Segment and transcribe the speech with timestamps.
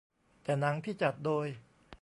[0.43, 1.47] แต่หนังที่จัดโดย